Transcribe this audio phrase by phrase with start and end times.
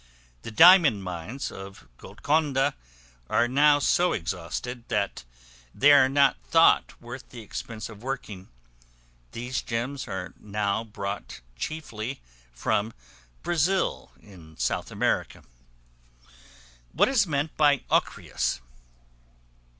[0.41, 2.73] The diamond mines of Golconda
[3.29, 5.25] are now so exhausted, that
[5.75, 8.49] they are not thought worth the expense of working;
[9.33, 12.19] these gems are now brought chiefly
[12.51, 12.93] from
[13.43, 15.43] Brazil, in South America.
[16.93, 18.59] What is meant by Ochreous?